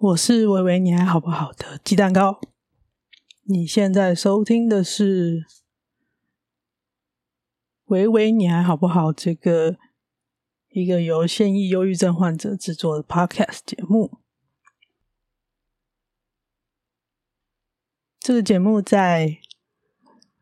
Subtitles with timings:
[0.00, 2.40] 我是维维，你还好不好的鸡蛋糕。
[3.42, 5.44] 你现在收听的是
[7.86, 9.12] 维维，你还好不好？
[9.12, 9.76] 这个
[10.68, 14.20] 一个由现役忧郁症患者制作的 Podcast 节目。
[18.20, 19.38] 这个节目在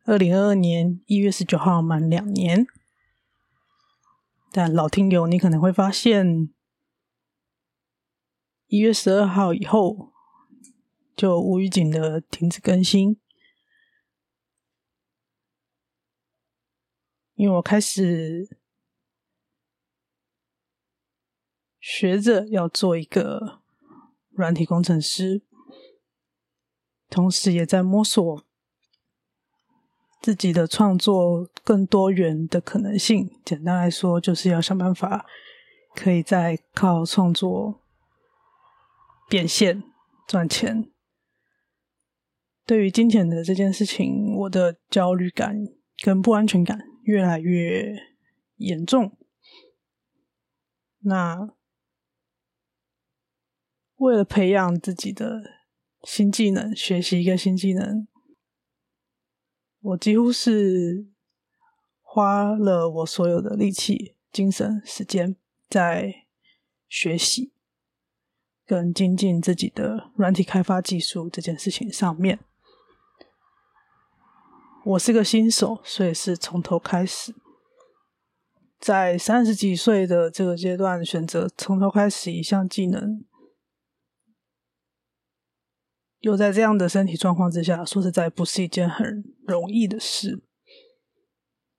[0.05, 2.67] 二零二二年一月十九号满两年，
[4.51, 6.53] 但老听友你可能会发现。
[8.67, 10.11] 一月十二号以后，
[11.15, 13.17] 就无预警的停止更新，
[17.35, 18.57] 因为我开始
[21.79, 23.61] 学着要做一个
[24.31, 25.41] 软体工程师，
[27.09, 28.43] 同时也在摸索
[30.21, 33.39] 自己的创作更多元的可能性。
[33.45, 35.25] 简单来说，就是要想办法
[35.95, 37.81] 可以再靠创作。
[39.27, 39.83] 变现
[40.27, 40.89] 赚钱，
[42.65, 45.55] 对于金钱的这件事情，我的焦虑感
[46.01, 47.93] 跟不安全感越来越
[48.55, 49.17] 严重。
[50.99, 51.53] 那
[53.97, 55.41] 为了培养自己的
[56.03, 58.07] 新技能，学习一个新技能，
[59.81, 61.07] 我几乎是
[62.01, 65.35] 花了我所有的力气、精神、时间
[65.67, 66.27] 在
[66.87, 67.53] 学习。
[68.67, 72.37] 跟精进自己的软体开发技术这件事情上面，
[74.83, 77.33] 我是个新手，所以是从头开始。
[78.77, 83.23] 在三十几岁的这个阶段，选择从头开始一项技能，
[86.19, 90.43] 又在这样的身体状况之下，说实在不是一件很容易的事。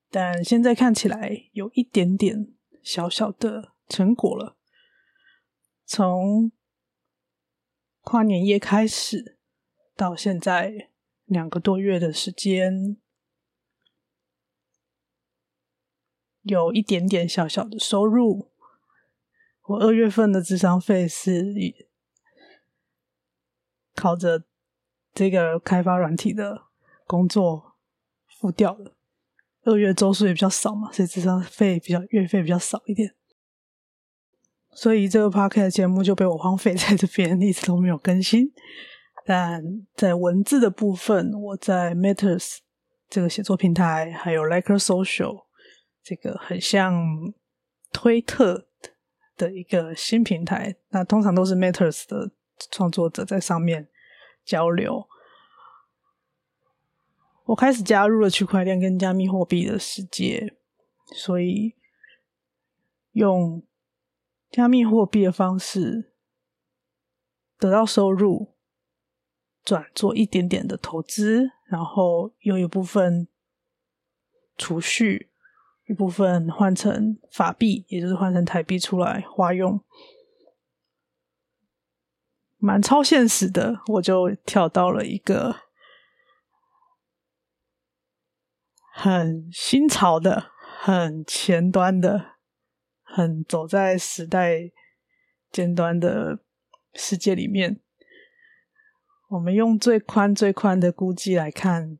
[0.09, 4.57] 但现在看起来有一点点小小的成果了，
[5.85, 6.51] 从。
[8.09, 9.37] 跨年夜开始
[9.95, 10.89] 到现在
[11.25, 12.97] 两个多月的时间，
[16.41, 18.49] 有一点点小小的收入。
[19.61, 21.53] 我二月份的智商费是
[23.93, 24.43] 靠着
[25.13, 26.63] 这个开发软体的
[27.05, 27.75] 工作
[28.25, 28.97] 付掉了。
[29.61, 33.15] 二月周数也比较少嘛，所以智商费比较月费比较少一点。
[34.81, 38.49] 所以这个 podcast 节目就被我荒废在这边， 一直都没有更新。
[39.25, 39.61] 但
[39.93, 42.59] 在文字的部分，我在 Matters
[43.09, 45.43] 这个写作平台，还有 Liker Social
[46.01, 46.93] 这个很像
[47.91, 48.69] 推特
[49.35, 52.31] 的一个新平台，那通常都是 Matters 的
[52.71, 53.89] 创作者在上面
[54.45, 55.05] 交流。
[57.47, 60.55] 我开始加入了区块链跟加密货币的世界，
[61.13, 61.75] 所以
[63.11, 63.61] 用。
[64.49, 66.13] 加密货币的方式
[67.57, 68.55] 得到收入，
[69.63, 73.27] 转做一点点的投资，然后有一部分
[74.57, 75.31] 储蓄，
[75.87, 79.79] 一部分换成法币，也就是换成台币出来花用，
[82.57, 83.81] 蛮超现实的。
[83.93, 85.55] 我就跳到了一个
[88.93, 92.38] 很新潮的、很前端的。
[93.11, 94.71] 很走在时代
[95.51, 96.39] 尖端的
[96.93, 97.79] 世界里面，
[99.29, 101.97] 我们用最宽最宽的估计来看，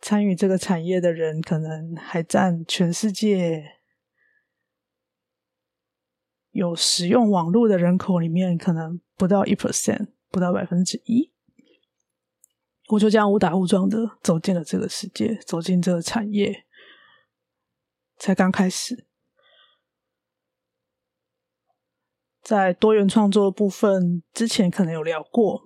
[0.00, 3.76] 参与这个产业的人可能还占全世界
[6.50, 11.30] 有使用网络的人口里面可能不到一 percent，不到百分之一。
[12.88, 16.64] 我就这样误打误撞的走进了这个世界，走进这个产业，
[18.16, 19.09] 才刚开始。
[22.50, 25.62] 在多元创作部分，之前可能有聊过。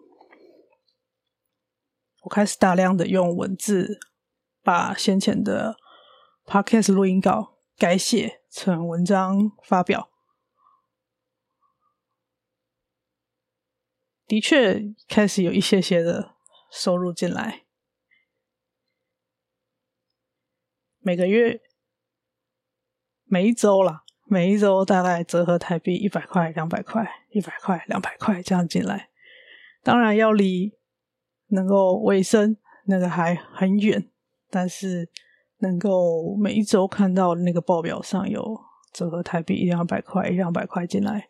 [2.24, 3.98] 我开始大量的用文字，
[4.62, 5.78] 把先前的
[6.44, 10.10] podcast 录音稿改写成文章发表。
[14.26, 16.34] 的确，开始有一些些的
[16.70, 17.64] 收入进来，
[20.98, 21.62] 每个月、
[23.24, 24.03] 每一周啦。
[24.26, 29.10] 每一周大概折合台币一百块、两百块、一百块、两百块这样进来，
[29.82, 30.72] 当然要离
[31.48, 32.56] 能够维生
[32.86, 34.08] 那个还很远，
[34.50, 35.10] 但是
[35.58, 38.58] 能够每一周看到那个报表上有
[38.92, 41.28] 折合台币一两百块、一两百块进来，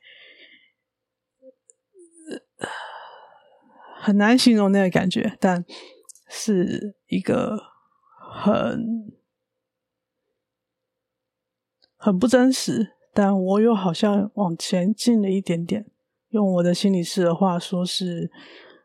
[4.00, 5.64] 很难形容那个感觉，但
[6.28, 7.58] 是一个
[8.42, 9.12] 很。
[12.04, 15.86] 很不真实，但我又好像往前进了一点点，
[16.32, 18.30] 用我的心理师的话说是，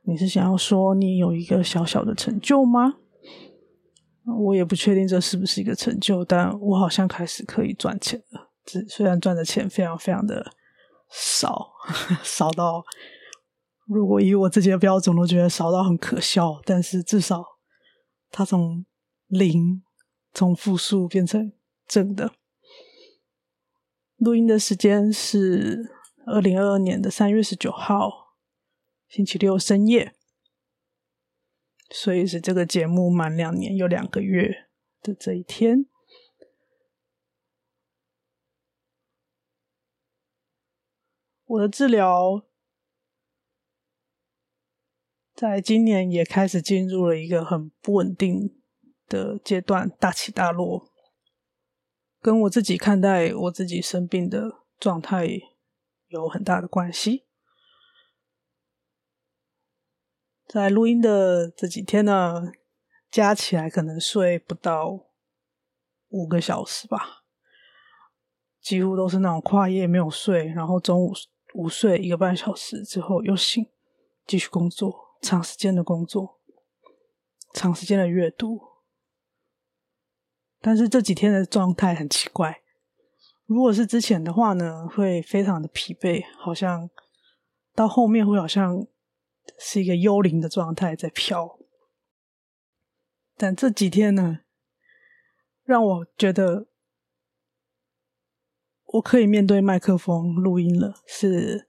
[0.03, 2.93] 你是想要说你有一个小小的成就吗？
[4.37, 8.51] 我也不确定这是不是一个成就，但我好像开始可以赚钱了。
[8.63, 10.53] 只虽然赚的钱非常非常的
[11.11, 11.71] 少，
[12.23, 12.81] 少到
[13.85, 16.61] 如果以我自己的标准，我都觉得少到很可笑。
[16.63, 17.43] 但是至少
[18.31, 18.85] 它从
[19.27, 19.83] 零
[20.33, 21.51] 从负数变成
[21.85, 22.31] 正的。
[24.19, 25.89] 录音的时间是
[26.25, 28.35] 二零二二年的三月十九号，
[29.07, 30.13] 星期六深夜。
[31.89, 34.67] 所以是这个节目满两年又两个月
[35.01, 35.85] 的这一天，
[41.45, 42.45] 我的治疗
[45.33, 48.61] 在今年也开始进入了一个很不稳定
[49.07, 50.91] 的阶段，大起大落，
[52.21, 55.27] 跟我自己看待我自己生病的状态
[56.07, 57.25] 有很大的关系。
[60.45, 62.51] 在录音的这几天呢，
[63.09, 65.07] 加起来可能睡不到
[66.09, 67.23] 五个小时吧，
[68.59, 71.13] 几乎都是那种跨夜没有睡，然后中午
[71.53, 73.65] 午睡一个半小时之后又醒，
[74.25, 76.41] 继续工作，长时间的工作，
[77.53, 78.68] 长时间的阅读。
[80.61, 82.61] 但是这几天的状态很奇怪，
[83.45, 86.89] 如果是之前的话呢，会非常的疲惫，好像
[87.73, 88.87] 到后面会好像。
[89.57, 91.57] 是一个幽灵的状态在飘，
[93.35, 94.41] 但这几天呢，
[95.63, 96.67] 让我觉得
[98.85, 101.01] 我可以面对麦克风录音了。
[101.07, 101.67] 是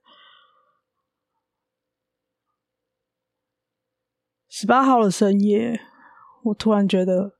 [4.46, 5.80] 十八号的深夜，
[6.44, 7.38] 我突然觉得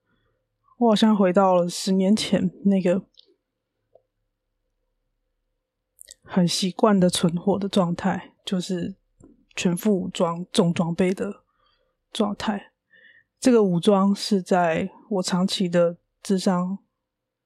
[0.81, 3.05] 我好像回到了十年前那个
[6.23, 8.97] 很习惯的存活的状态，就是。
[9.56, 11.43] 全副武装、重装备的
[12.12, 12.73] 状态，
[13.38, 16.79] 这个武装是在我长期的智商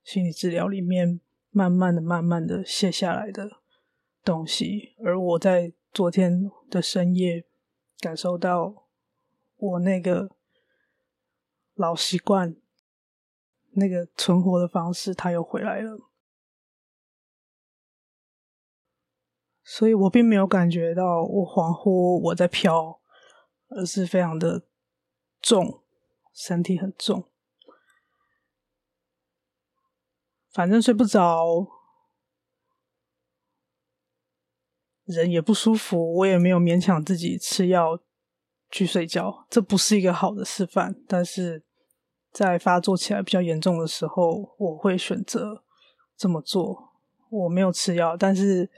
[0.04, 1.18] 心理治疗里面，
[1.50, 3.50] 慢慢的、慢慢的卸下来的
[4.22, 4.94] 东西。
[5.02, 7.44] 而我在昨天的深夜，
[7.98, 8.84] 感受到
[9.56, 10.30] 我那个
[11.74, 12.54] 老习惯、
[13.76, 15.98] 那个存活的方式，他又回来了。
[19.62, 23.00] 所以我并没有感觉到我恍惚我在飘，
[23.68, 24.62] 而是非常的
[25.40, 25.82] 重，
[26.32, 27.30] 身体很重，
[30.50, 31.66] 反正睡不着，
[35.04, 37.98] 人也不舒服，我也没有勉强自己吃药
[38.70, 40.94] 去睡觉，这不是一个好的示范。
[41.08, 41.64] 但是
[42.34, 45.62] 在发作起来比较严重的时候，我会选择
[46.14, 46.92] 这么做。
[47.30, 48.68] 我没有吃药，但是。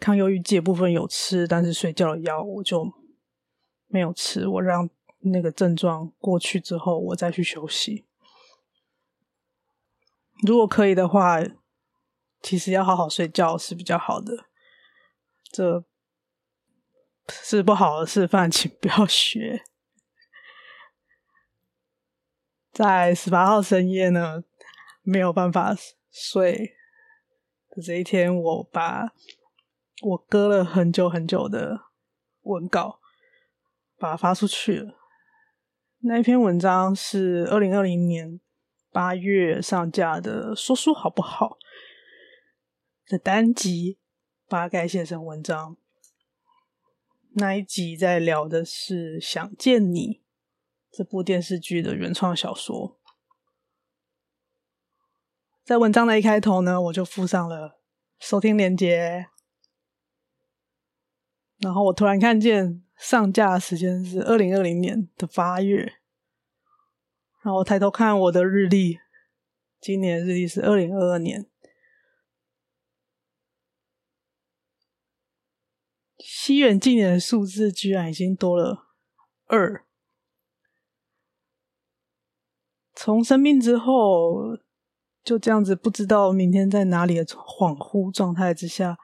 [0.00, 2.88] 抗忧郁剂部分有吃，但是睡觉的药我就
[3.88, 4.46] 没有吃。
[4.46, 4.88] 我让
[5.22, 8.06] 那个症状过去之后，我再去休息。
[10.46, 11.40] 如果可以的话，
[12.40, 14.44] 其实要好好睡觉是比较好的。
[15.50, 15.84] 这
[17.26, 19.64] 是不好的示范，请不要学。
[22.78, 24.44] 在十八号深夜呢，
[25.02, 25.74] 没有办法
[26.12, 26.76] 睡
[27.70, 29.12] 的这一天，我把。
[30.00, 31.86] 我搁了很久很久的
[32.42, 33.00] 文稿，
[33.96, 34.94] 把它发出去了。
[36.02, 38.38] 那一篇文章是二零二零年
[38.92, 41.58] 八月上架的，说书好不好
[43.08, 43.98] 的单集，
[44.46, 45.76] 把它改写成文章。
[47.32, 50.20] 那一集在聊的是《想见你》
[50.98, 52.98] 这部电视剧的原创小说。
[55.62, 57.78] 在文章的一开头呢，我就附上了
[58.18, 59.28] 收听链接。
[61.58, 65.84] 然后我突然看见上架时间是二零二零年的八月，
[67.44, 68.98] 然后我抬头看我的日历，
[69.80, 71.48] 今年日历是二零二二年。
[76.18, 78.88] 西元纪年的数字居然已经多了
[79.46, 79.84] 二。
[83.00, 84.58] 从生病之后，
[85.22, 88.98] 就这样子不知道明天在哪里的恍惚状态之下，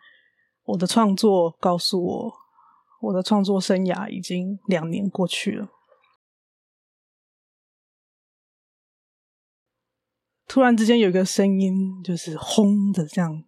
[0.64, 2.34] 我的创作告诉我。
[3.02, 5.68] 我的创作生涯已经两年过去了，
[10.48, 13.44] 突然之间有一个声音，就是轰的这样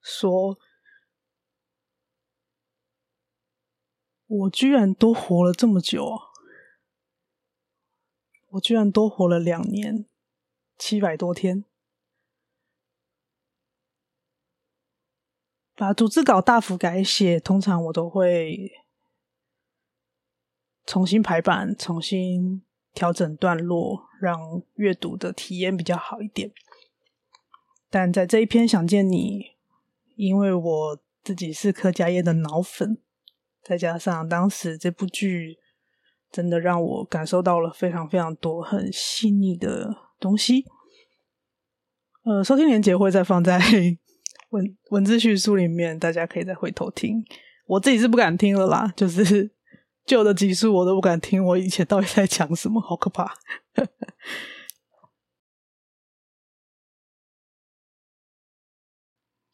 [0.00, 0.58] 说
[4.26, 6.29] ：“我居然都活了这么久啊！
[8.50, 10.06] 我居然多活了两年
[10.78, 11.64] 七百多天。”
[15.74, 18.70] 把组织稿大幅改写，通常我都会
[20.84, 26.52] 重新排版、重新调整段落，让阅读的体验比较好一点。
[27.88, 29.56] 但在这一篇想见你，
[30.16, 32.98] 因为我自己是柯佳嬿的脑粉，
[33.62, 35.59] 再加上当时这部剧
[36.30, 40.64] 真的让我感受到了非常非常多很细腻的东西。
[42.24, 43.58] 呃，收听连结会再放在
[44.50, 47.24] 文文字叙述里面，大家可以再回头听。
[47.66, 49.50] 我自己是不敢听了啦，就是
[50.04, 53.34] 旧的集数我都不敢听，我以前到底在讲什么，好可怕。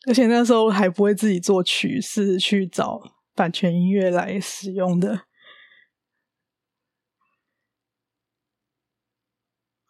[0.09, 3.03] 而且那时候还不会自己作曲，是去找
[3.35, 5.26] 版权音乐来使用的。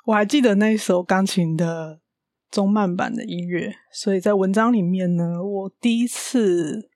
[0.07, 2.01] 我还记得那首钢琴的
[2.49, 6.89] 中慢版的音乐，所以在文章里面呢，我第一次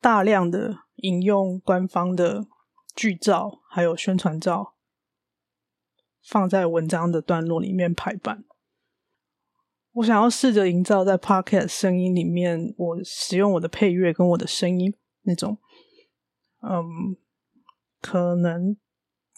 [0.00, 2.46] 大量的引用官方的
[2.94, 4.76] 剧照，还有宣传照，
[6.24, 8.44] 放在文章的段落里面排版。
[9.94, 15.58] 我想要试着营造在 Podcast 声音里面，我使用我的配乐跟我的声音那种，
[16.60, 17.16] 嗯，
[18.00, 18.76] 可能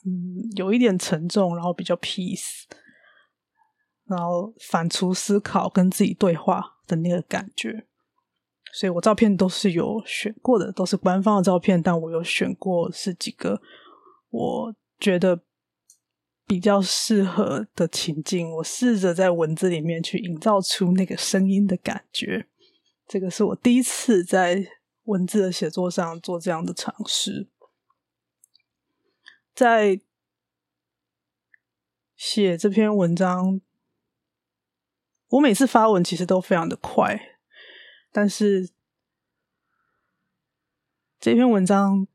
[0.05, 2.65] 嗯有一点沉重，然后比较 peace，
[4.07, 7.87] 然后反刍思考跟自己对话的那个感觉。
[8.73, 13.61] 所以我照片都是有选过的，都是官方的照片，但我有选过是几个
[14.31, 15.43] 我觉得。
[16.47, 22.47] 比较适合的情境，我试着在文字里面去营造出那个声音的感觉。
[23.09, 24.63] 这个是我第一次在
[25.05, 27.49] 文字的写作上做这样的尝试。
[29.55, 30.01] 在
[32.17, 33.61] 写这篇文章，
[35.29, 37.39] 我每次发文其实都非常的快，
[38.11, 38.71] 但是
[41.21, 42.09] 这篇文章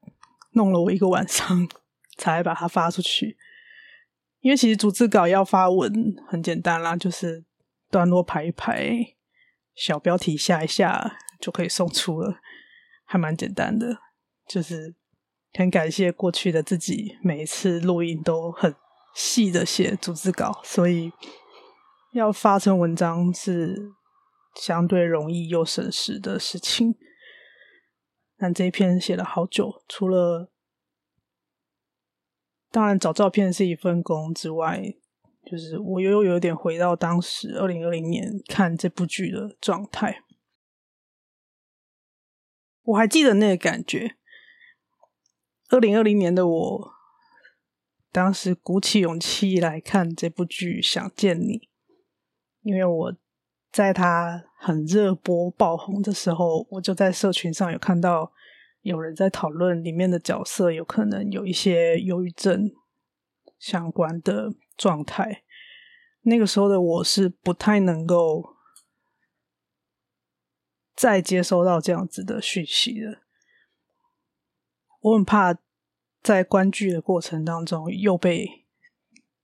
[0.51, 1.67] 弄了我一个晚上
[2.17, 3.37] 才把它发出去。
[4.41, 7.43] 因为其实逐字稿要发文很简单啦，就是
[7.89, 9.15] 段落排一排，
[9.75, 12.39] 小标题下一下就可以送出了，
[13.05, 13.97] 还蛮简单的。
[14.47, 14.95] 就是
[15.53, 18.75] 很感谢过去的自己，每一次录音都很
[19.13, 21.11] 细的写逐字稿，所以
[22.13, 23.91] 要发成文章是
[24.55, 26.95] 相对容易又省时的事情。
[28.37, 30.51] 但这一篇写了好久，除了。
[32.71, 34.93] 当然，找照片是一份工之外，
[35.43, 40.21] 就是我又有点回到当时二零二零年看这部剧的状态。
[42.83, 44.18] 我还记得那个感觉。
[45.69, 46.91] 二零二零年的我，
[48.11, 51.57] 当时鼓起勇气来看这部剧《想见你》，
[52.61, 53.15] 因为我
[53.71, 58.33] 在它很热播爆红的时候，我就在社群上有看到。
[58.81, 62.71] 有人在讨论里面的角色有可能有一些忧郁症
[63.59, 65.43] 相关的状态。
[66.21, 68.55] 那个时候的我是不太能够
[70.95, 73.21] 再接收到这样子的讯息的。
[74.99, 75.55] 我很怕
[76.21, 78.65] 在观剧的过程当中又被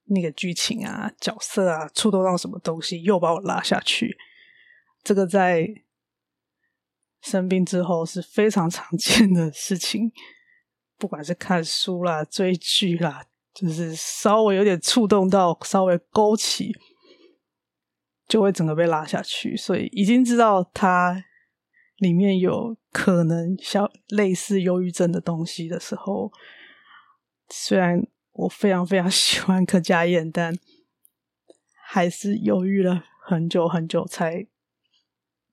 [0.06, 4.18] 那个剧情啊、角色啊触动到什么东西，又把我拉下去。
[5.04, 5.68] 这个在。
[7.22, 10.12] 生病之后是非常常见的事情，
[10.96, 16.72] 不管是看书啦、追剧啦，就是稍微有点触动到、稍微勾起，
[18.28, 19.58] 就会整个被拉下去。
[19.58, 21.26] 所以已经知道他
[21.98, 26.32] 里面有可能像类似忧郁症的东西的时候，
[27.50, 30.54] 虽然我非常非常 喜欢柯佳嬿，但
[31.88, 34.48] 还是犹豫了很久很久才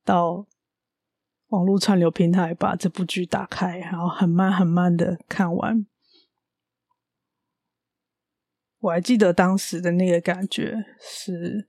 [0.04, 0.46] 到。
[1.48, 5.84] 网络串流平台把这部剧打开，然后很慢很慢的看完。
[8.78, 11.68] 我还记得当时的那个感觉，是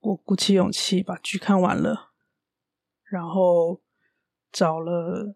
[0.00, 2.12] 我鼓起勇气把剧看完了，
[3.10, 3.82] 然后
[4.54, 5.34] 找了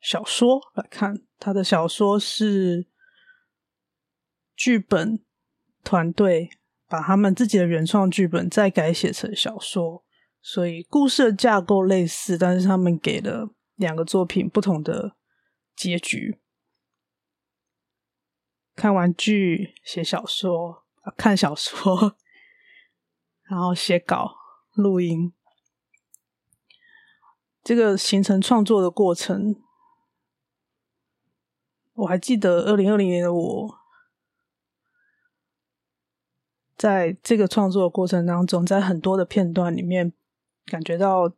[0.00, 1.22] 小说来看。
[1.38, 2.88] 他的小说是
[4.56, 5.22] 剧本
[5.84, 6.48] 团队
[6.88, 10.02] 把他们自己的原创剧本再改写成小说。
[10.40, 15.16] 所以故事的架构类似，但是他们给了两个作品不同的
[15.74, 16.40] 结局。
[18.74, 20.84] 看完剧写小说，
[21.16, 22.16] 看小说，
[23.50, 24.36] 然后写稿、
[24.74, 25.34] 录音，
[27.66, 29.56] 这个形成创作的过程，
[31.94, 33.78] 我还记得二零二零年的我，
[36.76, 40.12] 在这个创作的过程当中，在很多的片段里面。
[40.66, 41.32] 感觉到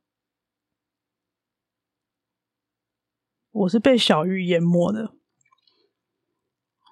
[3.51, 5.15] 我是被小玉淹没的。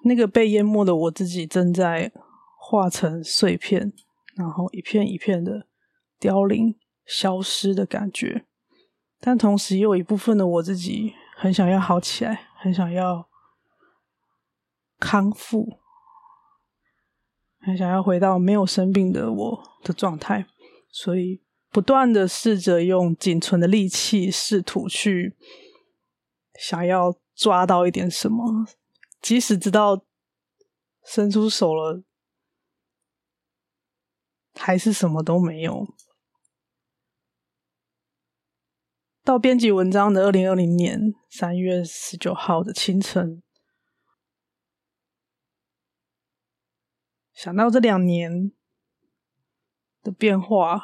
[0.05, 2.11] 那个被淹没的我自己正在
[2.59, 3.93] 化成碎片，
[4.35, 5.67] 然后一片一片的
[6.19, 6.75] 凋零、
[7.05, 8.47] 消失的感觉。
[9.19, 13.27] 但同时，也有一部分的我自己很想要好起来，很想要
[14.99, 15.79] 康复，
[17.59, 20.47] 很想要回到没有生病的我的状态，
[20.89, 25.35] 所以不断的试着用仅存的力气，试图去
[26.59, 28.67] 想要抓到一点什么，
[29.21, 30.03] 即使知道
[31.03, 32.03] 伸出手了，
[34.53, 35.87] 还是什么都没有。
[39.27, 43.43] 到编辑文章的二零二零年三月十九号的清晨，
[47.33, 48.53] 想到这两年
[50.01, 50.81] 的变化，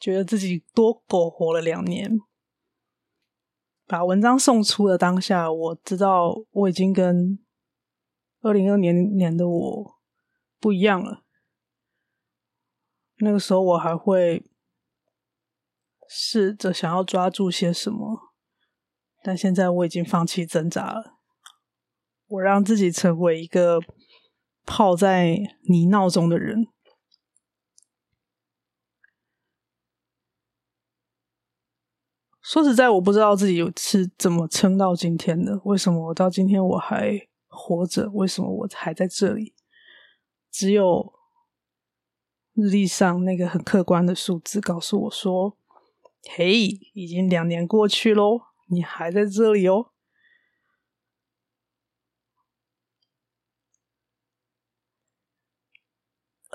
[0.00, 2.18] 觉得自己多苟活了两年。
[3.86, 7.38] 把文章送出的当下，我知道我已经跟
[8.40, 9.94] 二零二零年的我
[10.58, 11.22] 不一样了。
[13.18, 14.44] 那个时候我还会。
[16.16, 18.32] 试着想要抓住些什么，
[19.20, 21.18] 但现在我已经放弃挣扎了。
[22.28, 23.80] 我让自己成为一个
[24.64, 25.36] 泡在
[25.68, 26.68] 泥淖中的人。
[32.40, 35.60] 说实在，我不知道自己是怎么撑到今天的。
[35.64, 38.08] 为什么我到今天我还活着？
[38.10, 39.52] 为什么我还在这里？
[40.52, 41.12] 只有
[42.52, 45.58] 日历上那个很客观的数字告诉我说。
[46.30, 46.56] 嘿
[46.94, 49.90] 已经两年过去喽，你还在这里哦。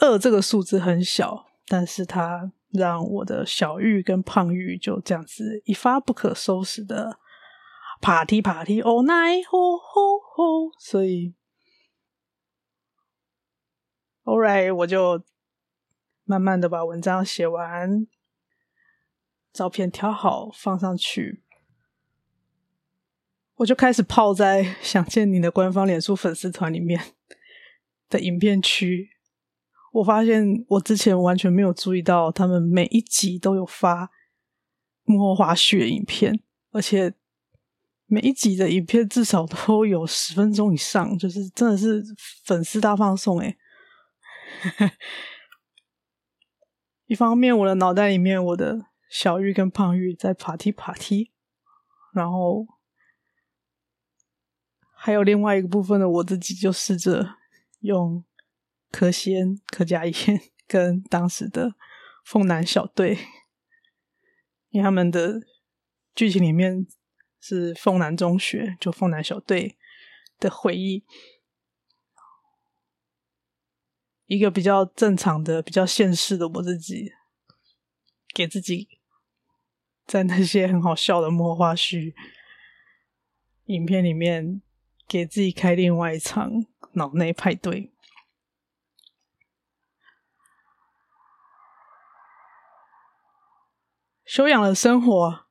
[0.01, 7.19] 二这个数字很小，但是它让我的小玉跟胖玉就这样子一发不可收拾的
[7.99, 9.43] party party all night
[10.79, 11.35] 所以
[14.24, 15.22] ，all right，我就
[16.24, 18.07] 慢慢的把文章写完。
[19.59, 21.43] 照片挑好放上去，
[23.55, 27.11] 我就开始泡在 想见你的官方脸书粉丝团里面
[28.07, 29.09] 的影片区。
[29.91, 34.09] 我发现我之前完全没有注意到，他们每一集都有发
[35.03, 36.39] 幕后花絮影片，
[36.72, 37.13] 而且
[38.05, 42.01] 每一集的影片至少都有十分钟以上，就是真的是
[42.45, 43.57] 粉丝大放送诶。
[47.07, 48.85] 一方面，我的脑袋里面我的。
[49.09, 51.31] 小玉跟胖玉在 party party，
[52.13, 52.67] 然后
[54.93, 57.35] 还有另外一个部分的我自己，就试着
[57.79, 58.24] 用
[58.91, 61.74] 柯仙、柯佳嬿 跟当时的
[62.24, 63.17] 凤南小队，
[64.69, 65.41] 因为他们的
[66.13, 66.85] 剧情里面
[67.39, 69.75] 是凤南中学，就凤南小队
[70.37, 71.03] 的回忆，
[74.27, 77.11] 一个比较正常的、比较现实的我自己，
[78.35, 78.99] 给自己。
[80.09, 82.15] 在那些很好笑的幕后花絮
[83.65, 84.59] 影片里面，
[85.07, 87.93] 给自己开另外一场脑内派对。
[94.25, 95.45] 修养的生活，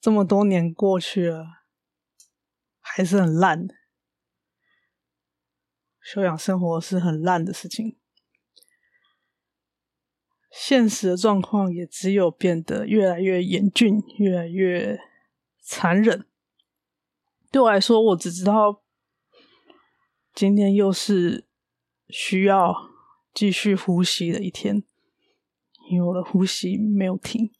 [0.00, 1.64] 这么多年过去了，
[2.80, 3.68] 还是很烂。
[6.00, 7.98] 修养生活是很烂的事情。
[10.70, 15.00] 现实的状况也只有变得越来越严峻，越来越
[15.58, 16.24] 残忍。
[17.50, 18.80] 对我来说，我只知道
[20.32, 21.48] 今天又是
[22.08, 22.72] 需要
[23.34, 24.84] 继续呼吸的一天，
[25.90, 27.50] 因为我的呼吸没有停。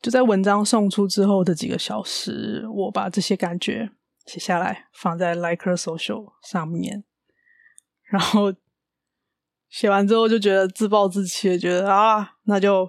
[0.00, 3.90] 就在文章送出之后的几个小时，我把这些感觉
[4.24, 7.04] 写下来，放在 Liker Social 上面，
[8.04, 8.54] 然后。
[9.68, 12.88] 写完之后就觉得自暴自弃，觉得啊，那就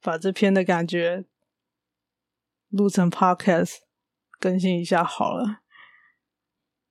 [0.00, 1.24] 把这篇的感觉
[2.68, 3.78] 录成 podcast
[4.38, 5.60] 更新一下好了，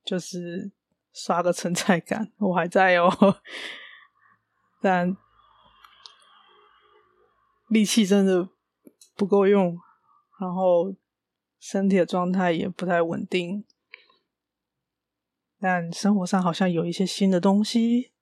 [0.04, 0.70] 就是
[1.12, 2.32] 刷个存在感。
[2.38, 3.40] 我还在哦，
[4.80, 5.16] 但
[7.68, 8.48] 力气真的
[9.16, 9.78] 不够用，
[10.38, 10.94] 然后
[11.58, 13.64] 身体的状态也不太稳定，
[15.58, 18.12] 但生活上好像有一些新的东西。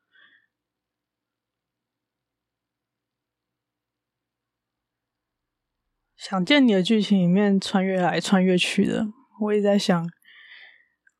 [6.31, 9.05] 想见你的剧情里面穿越来穿越去的，
[9.41, 10.09] 我也在想，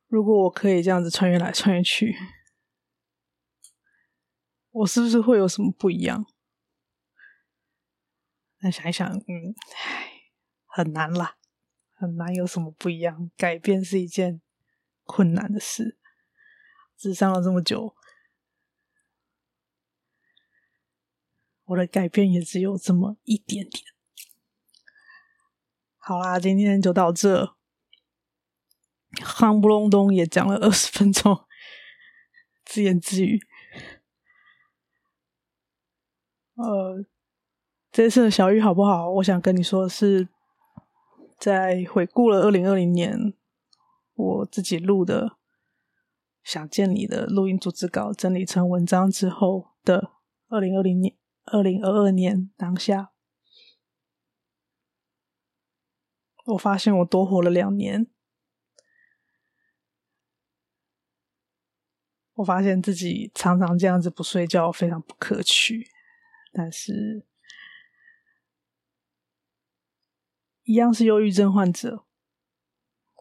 [0.07, 2.15] 如果我可以这样子穿越来穿越去，
[4.69, 6.25] 我是不是会有什么不一样？
[8.59, 10.13] 那想一想，嗯，唉，
[10.65, 11.35] 很难啦，
[11.93, 13.29] 很难有什么不一样。
[13.35, 14.41] 改变是一件
[15.03, 15.99] 困难的事，
[16.97, 17.93] 咨商了这么久，
[21.65, 23.83] 我的改变也只有这么一点点。
[26.03, 27.53] 好啦，今天就到这，
[29.17, 31.45] 夯不隆咚也讲了二十分钟，
[32.65, 33.39] 自言自语。
[36.55, 37.05] 呃，
[37.91, 39.11] 这次的小郁好不好？
[39.11, 40.27] 我想跟你说的是，
[41.37, 43.35] 在回顾了二零二零年
[44.15, 45.27] 我自己录的
[46.43, 50.09] 《想见你》的录音组织稿整理成文章之后的
[50.49, 53.10] 二零二零年、二零二二年当下，
[56.45, 58.07] 我发现我多活了两年。
[62.35, 65.87] 我发现自己常常这样子不睡觉，非常不可取。
[66.51, 67.25] 但是，
[70.63, 72.05] 一样是忧郁症患者，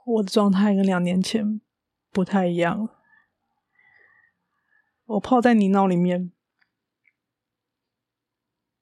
[0.07, 1.61] 我的状态跟两年前
[2.11, 3.03] 不太一样了。
[5.05, 6.33] 我泡在泥淖里面，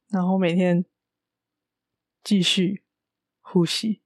[0.08, 0.84] 然后每天
[2.22, 2.84] 继续
[3.40, 4.02] 呼吸。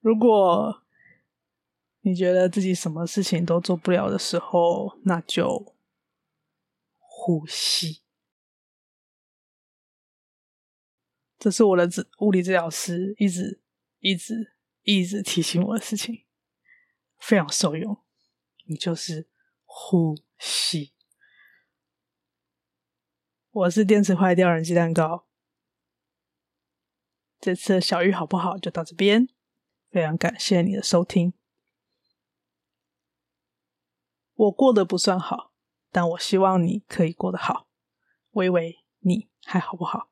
[0.00, 0.82] 如果
[2.00, 5.74] 你觉得自己什么事情都做不了的时候，那就。
[7.22, 8.00] 呼吸，
[11.38, 13.60] 这是我的治物理治疗师一直、
[13.98, 16.24] 一直、一直提醒我的事情，
[17.18, 18.02] 非常受用。
[18.64, 19.28] 你就是
[19.66, 20.94] 呼吸。
[23.50, 25.26] 我是电池坏掉人鸡蛋糕。
[27.38, 28.56] 这次的小玉好不好？
[28.56, 29.28] 就到这边，
[29.90, 31.32] 非常感谢你的收听。
[34.34, 35.50] 我过得不算好。
[35.92, 37.66] 但我希望你可以过得好，
[38.30, 40.08] 微微，你还好不好？